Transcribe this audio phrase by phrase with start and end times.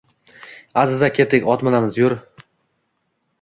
[0.83, 2.17] —Аziza, ketdik, ot minamiz, yur!